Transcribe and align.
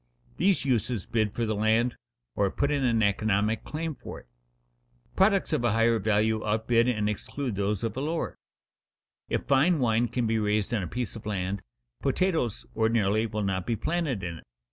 These 0.37 0.65
uses 0.65 1.05
bid 1.05 1.31
for 1.31 1.45
the 1.45 1.53
land, 1.53 1.95
or 2.35 2.49
put 2.49 2.71
in 2.71 2.83
an 2.83 3.03
economic 3.03 3.63
claim 3.63 3.93
for 3.93 4.19
it. 4.19 4.25
Products 5.15 5.53
of 5.53 5.63
a 5.63 5.73
higher 5.73 5.99
value 5.99 6.43
outbid 6.43 6.87
and 6.87 7.07
exclude 7.07 7.53
those 7.53 7.83
of 7.83 7.95
a 7.95 8.01
lower. 8.01 8.35
If 9.29 9.43
fine 9.43 9.77
wine 9.77 10.07
can 10.07 10.25
be 10.25 10.39
raised 10.39 10.73
on 10.73 10.81
a 10.81 10.87
piece 10.87 11.15
of 11.15 11.27
land, 11.27 11.61
potatoes 12.01 12.65
ordinarily 12.75 13.27
will 13.27 13.43
not 13.43 13.67
be 13.67 13.75
planted 13.75 14.23
in 14.23 14.39
it. 14.39 14.43